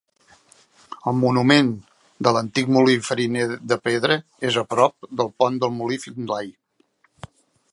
[1.09, 1.67] El monument
[2.27, 4.17] de l'antic molí fariner de pedra
[4.51, 6.51] és a prop del pont del Molí Finlay.